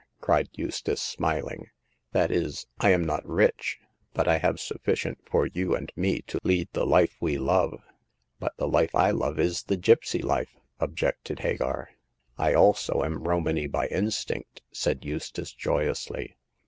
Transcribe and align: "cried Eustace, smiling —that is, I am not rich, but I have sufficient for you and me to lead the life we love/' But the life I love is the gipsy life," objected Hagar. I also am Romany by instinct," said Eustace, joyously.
"cried 0.19 0.49
Eustace, 0.53 0.99
smiling 0.99 1.69
—that 2.11 2.31
is, 2.31 2.65
I 2.79 2.89
am 2.89 3.03
not 3.05 3.23
rich, 3.23 3.77
but 4.15 4.27
I 4.27 4.39
have 4.39 4.59
sufficient 4.59 5.19
for 5.29 5.45
you 5.45 5.75
and 5.75 5.91
me 5.95 6.23
to 6.23 6.39
lead 6.43 6.69
the 6.73 6.87
life 6.87 7.15
we 7.21 7.35
love/' 7.37 7.83
But 8.39 8.57
the 8.57 8.67
life 8.67 8.95
I 8.95 9.11
love 9.11 9.37
is 9.39 9.61
the 9.65 9.77
gipsy 9.77 10.23
life," 10.23 10.57
objected 10.79 11.41
Hagar. 11.41 11.91
I 12.35 12.55
also 12.55 13.03
am 13.03 13.21
Romany 13.25 13.67
by 13.67 13.85
instinct," 13.89 14.63
said 14.71 15.05
Eustace, 15.05 15.53
joyously. 15.53 16.35